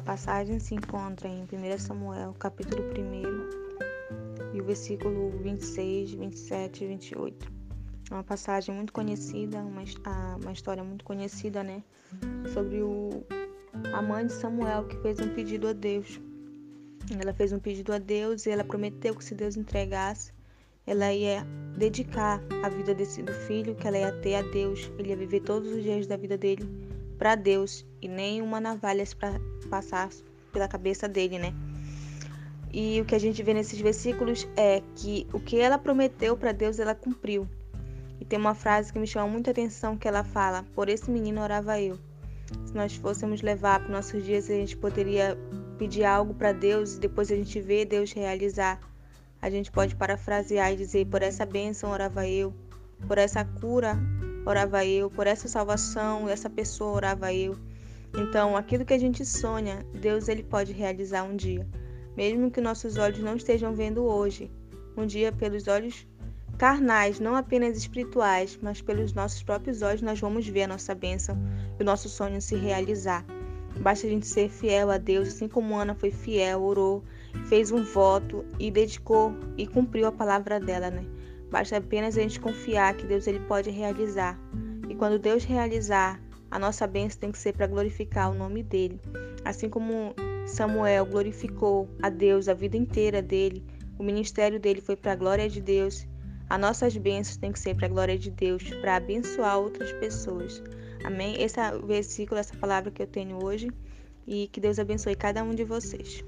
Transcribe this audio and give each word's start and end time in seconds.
passagem 0.00 0.58
se 0.58 0.74
encontra 0.74 1.28
em 1.28 1.42
1 1.42 1.78
Samuel, 1.78 2.34
capítulo 2.38 2.82
1, 2.82 4.54
e 4.54 4.60
o 4.60 4.64
versículo 4.64 5.30
26, 5.42 6.12
27 6.12 6.84
e 6.84 6.86
28. 6.86 7.52
É 8.10 8.14
uma 8.14 8.24
passagem 8.24 8.74
muito 8.74 8.92
conhecida, 8.92 9.58
uma, 9.58 9.82
uma 10.40 10.52
história 10.52 10.82
muito 10.82 11.04
conhecida, 11.04 11.62
né? 11.62 11.82
Sobre 12.54 12.80
o, 12.80 13.24
a 13.92 14.00
mãe 14.00 14.26
de 14.26 14.32
Samuel 14.32 14.86
que 14.86 14.96
fez 14.98 15.18
um 15.20 15.34
pedido 15.34 15.68
a 15.68 15.72
Deus. 15.72 16.20
Ela 17.20 17.34
fez 17.34 17.52
um 17.52 17.58
pedido 17.58 17.92
a 17.92 17.98
Deus 17.98 18.46
e 18.46 18.50
ela 18.50 18.64
prometeu 18.64 19.14
que 19.14 19.24
se 19.24 19.34
Deus 19.34 19.56
entregasse, 19.56 20.32
ela 20.86 21.12
ia 21.12 21.44
dedicar 21.76 22.40
a 22.64 22.68
vida 22.68 22.94
desse, 22.94 23.22
do 23.22 23.32
filho 23.32 23.74
que 23.74 23.86
ela 23.86 23.98
ia 23.98 24.12
ter 24.20 24.36
a 24.36 24.42
Deus. 24.42 24.90
Ele 24.98 25.10
ia 25.10 25.16
viver 25.16 25.40
todos 25.40 25.70
os 25.70 25.82
dias 25.82 26.06
da 26.06 26.16
vida 26.16 26.38
dele 26.38 26.91
para 27.22 27.36
Deus 27.36 27.86
e 28.02 28.08
nem 28.08 28.42
uma 28.42 28.60
navalha 28.60 29.04
para 29.16 29.40
passar 29.70 30.08
pela 30.52 30.66
cabeça 30.66 31.08
dele, 31.08 31.38
né? 31.38 31.54
E 32.72 33.00
o 33.00 33.04
que 33.04 33.14
a 33.14 33.18
gente 33.20 33.40
vê 33.44 33.54
nesses 33.54 33.80
versículos 33.80 34.48
é 34.56 34.82
que 34.96 35.24
o 35.32 35.38
que 35.38 35.56
ela 35.56 35.78
prometeu 35.78 36.36
para 36.36 36.50
Deus, 36.50 36.80
ela 36.80 36.96
cumpriu. 36.96 37.46
E 38.20 38.24
tem 38.24 38.36
uma 38.40 38.56
frase 38.56 38.92
que 38.92 38.98
me 38.98 39.06
chama 39.06 39.28
muita 39.28 39.52
atenção 39.52 39.96
que 39.96 40.08
ela 40.08 40.24
fala: 40.24 40.64
"Por 40.74 40.88
esse 40.88 41.08
menino 41.12 41.40
orava 41.40 41.80
eu". 41.80 41.96
Se 42.66 42.74
nós 42.74 42.96
fôssemos 42.96 43.40
levar 43.40 43.78
para 43.78 43.92
nossos 43.92 44.24
dias, 44.24 44.50
a 44.50 44.54
gente 44.54 44.76
poderia 44.76 45.38
pedir 45.78 46.04
algo 46.04 46.34
para 46.34 46.50
Deus 46.50 46.96
e 46.96 46.98
depois 46.98 47.30
a 47.30 47.36
gente 47.36 47.60
vê 47.60 47.84
Deus 47.84 48.10
realizar. 48.10 48.80
A 49.40 49.48
gente 49.48 49.70
pode 49.70 49.94
parafrasear 49.94 50.72
e 50.72 50.76
dizer: 50.76 51.06
"Por 51.06 51.22
essa 51.22 51.46
bênção 51.46 51.92
orava 51.92 52.26
eu, 52.26 52.52
por 53.06 53.16
essa 53.16 53.44
cura 53.44 53.96
orava 54.44 54.84
eu, 54.84 55.10
por 55.10 55.26
essa 55.26 55.48
salvação, 55.48 56.28
essa 56.28 56.50
pessoa 56.50 56.92
orava 56.92 57.32
eu". 57.32 57.56
Então, 58.14 58.56
aquilo 58.56 58.84
que 58.84 58.92
a 58.92 58.98
gente 58.98 59.24
sonha, 59.24 59.86
Deus 59.94 60.28
ele 60.28 60.42
pode 60.42 60.72
realizar 60.72 61.22
um 61.22 61.34
dia, 61.34 61.66
mesmo 62.16 62.50
que 62.50 62.60
nossos 62.60 62.98
olhos 62.98 63.20
não 63.20 63.36
estejam 63.36 63.74
vendo 63.74 64.04
hoje. 64.04 64.50
Um 64.96 65.06
dia, 65.06 65.32
pelos 65.32 65.66
olhos 65.66 66.06
carnais, 66.58 67.18
não 67.18 67.34
apenas 67.34 67.78
espirituais, 67.78 68.58
mas 68.60 68.82
pelos 68.82 69.14
nossos 69.14 69.42
próprios 69.42 69.80
olhos, 69.82 70.02
nós 70.02 70.20
vamos 70.20 70.46
ver 70.46 70.64
a 70.64 70.68
nossa 70.68 70.94
bênção 70.94 71.36
e 71.78 71.82
o 71.82 71.86
nosso 71.86 72.08
sonho 72.08 72.40
se 72.40 72.54
realizar. 72.54 73.24
Basta 73.80 74.06
a 74.06 74.10
gente 74.10 74.26
ser 74.26 74.50
fiel 74.50 74.90
a 74.90 74.98
Deus, 74.98 75.28
assim 75.28 75.48
como 75.48 75.74
Ana 75.74 75.94
foi 75.94 76.10
fiel, 76.10 76.62
orou, 76.62 77.02
fez 77.46 77.72
um 77.72 77.82
voto 77.82 78.44
e 78.58 78.70
dedicou 78.70 79.34
e 79.56 79.66
cumpriu 79.66 80.06
a 80.06 80.12
palavra 80.12 80.60
dela, 80.60 80.90
né? 80.90 81.04
Basta 81.52 81.76
apenas 81.76 82.16
a 82.16 82.22
gente 82.22 82.40
confiar 82.40 82.96
que 82.96 83.04
Deus 83.04 83.26
ele 83.26 83.40
pode 83.40 83.68
realizar. 83.68 84.40
E 84.88 84.94
quando 84.94 85.18
Deus 85.18 85.44
realizar, 85.44 86.18
a 86.50 86.58
nossa 86.58 86.86
bênção 86.86 87.20
tem 87.20 87.30
que 87.30 87.38
ser 87.38 87.52
para 87.52 87.66
glorificar 87.66 88.30
o 88.30 88.34
nome 88.34 88.62
dele. 88.62 88.98
Assim 89.44 89.68
como 89.68 90.14
Samuel 90.46 91.04
glorificou 91.04 91.90
a 92.02 92.08
Deus 92.08 92.48
a 92.48 92.54
vida 92.54 92.78
inteira 92.78 93.20
dele, 93.20 93.62
o 93.98 94.02
ministério 94.02 94.58
dele 94.58 94.80
foi 94.80 94.96
para 94.96 95.12
a 95.12 95.14
glória 95.14 95.46
de 95.46 95.60
Deus. 95.60 96.06
As 96.48 96.58
nossas 96.58 96.96
bênçãos 96.96 97.36
têm 97.36 97.52
que 97.52 97.58
ser 97.58 97.76
para 97.76 97.84
a 97.84 97.90
glória 97.90 98.18
de 98.18 98.30
Deus, 98.30 98.70
para 98.80 98.96
abençoar 98.96 99.58
outras 99.58 99.92
pessoas. 99.92 100.62
Amém? 101.04 101.36
Esse 101.38 101.60
é 101.60 101.74
o 101.74 101.86
versículo, 101.86 102.40
essa 102.40 102.56
palavra 102.56 102.90
que 102.90 103.02
eu 103.02 103.06
tenho 103.06 103.44
hoje. 103.44 103.70
E 104.26 104.48
que 104.48 104.60
Deus 104.60 104.78
abençoe 104.78 105.14
cada 105.14 105.42
um 105.42 105.54
de 105.54 105.64
vocês. 105.64 106.24